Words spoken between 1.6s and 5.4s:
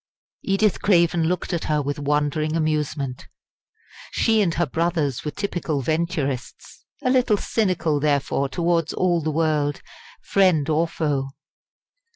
her with wondering amusement. She and her brothers were